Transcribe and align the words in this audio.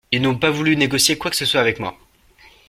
Ils 0.11 0.19
n'ont 0.19 0.39
pas 0.39 0.49
voulu 0.49 0.75
négocier 0.75 1.15
quoi 1.19 1.29
que 1.29 1.37
ce 1.37 1.45
soit 1.45 1.61
avec 1.61 1.79
moi. 1.79 1.95